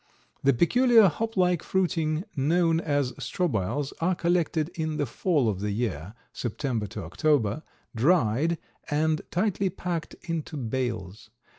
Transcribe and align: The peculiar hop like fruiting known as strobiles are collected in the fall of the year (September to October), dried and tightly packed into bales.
The 0.41 0.51
peculiar 0.53 1.07
hop 1.07 1.37
like 1.37 1.61
fruiting 1.61 2.23
known 2.35 2.79
as 2.79 3.11
strobiles 3.19 3.93
are 4.01 4.15
collected 4.15 4.69
in 4.69 4.97
the 4.97 5.05
fall 5.05 5.47
of 5.47 5.59
the 5.59 5.69
year 5.69 6.15
(September 6.33 6.87
to 6.87 7.03
October), 7.03 7.61
dried 7.95 8.57
and 8.89 9.21
tightly 9.29 9.69
packed 9.69 10.15
into 10.23 10.57
bales. 10.57 11.29